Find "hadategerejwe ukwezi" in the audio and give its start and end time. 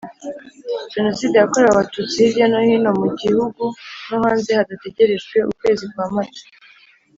4.57-5.83